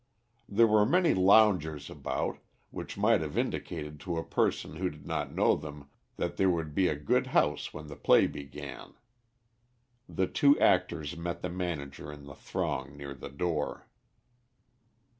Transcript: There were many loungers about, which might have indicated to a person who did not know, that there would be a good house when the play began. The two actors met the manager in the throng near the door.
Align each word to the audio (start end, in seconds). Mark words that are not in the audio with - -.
There 0.49 0.65
were 0.65 0.83
many 0.83 1.13
loungers 1.13 1.87
about, 1.87 2.39
which 2.71 2.97
might 2.97 3.21
have 3.21 3.37
indicated 3.37 3.99
to 3.99 4.17
a 4.17 4.23
person 4.23 4.77
who 4.77 4.89
did 4.89 5.05
not 5.05 5.31
know, 5.31 5.55
that 6.17 6.37
there 6.37 6.49
would 6.49 6.73
be 6.73 6.87
a 6.87 6.95
good 6.95 7.27
house 7.27 7.71
when 7.71 7.85
the 7.85 7.95
play 7.95 8.25
began. 8.25 8.95
The 10.09 10.25
two 10.25 10.59
actors 10.59 11.15
met 11.15 11.43
the 11.43 11.49
manager 11.51 12.11
in 12.11 12.23
the 12.25 12.33
throng 12.33 12.97
near 12.97 13.13
the 13.13 13.29
door. 13.29 13.85